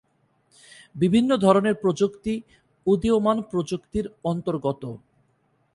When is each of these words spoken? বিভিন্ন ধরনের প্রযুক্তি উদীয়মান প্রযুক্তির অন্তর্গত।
বিভিন্ন 0.95 1.31
ধরনের 1.37 1.75
প্রযুক্তি 1.75 2.33
উদীয়মান 2.87 3.37
প্রযুক্তির 3.51 4.05
অন্তর্গত। 4.23 4.83